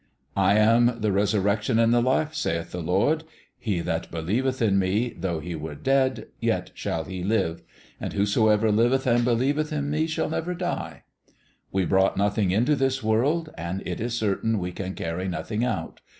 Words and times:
/ 0.35 0.35
am 0.35 0.99
the 1.01 1.11
resurrection 1.11 1.77
and 1.77 1.93
the 1.93 2.01
life, 2.01 2.33
saith 2.33 2.71
the 2.71 2.81
Lord: 2.81 3.23
he 3.59 3.81
that 3.81 4.09
believeth 4.09 4.59
in 4.59 4.79
Me, 4.79 5.13
though 5.15 5.39
he 5.39 5.53
were 5.53 5.75
dead, 5.75 6.25
yet 6.39 6.71
shall 6.73 7.03
he 7.03 7.23
live: 7.23 7.61
and 7.99 8.13
whosoever 8.13 8.71
liveth 8.71 9.05
and 9.05 9.23
believeth 9.23 9.71
in 9.71 9.91
Me 9.91 10.07
shall 10.07 10.31
never 10.31 10.55
die.... 10.55 11.03
We 11.71 11.85
brought 11.85 12.17
nothing 12.17 12.49
into 12.49 12.75
this 12.75 13.03
world, 13.03 13.51
and 13.55 13.83
it 13.87 14.01
is 14.01 14.17
certain 14.17 14.57
we 14.57 14.71
can 14.71 14.95
carry 14.95 15.27
nothing 15.27 15.63
out. 15.63 16.01